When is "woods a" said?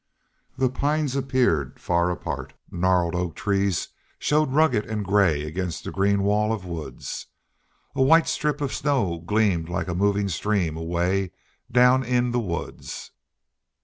6.65-8.01